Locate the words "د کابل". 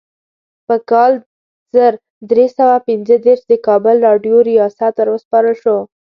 3.47-3.95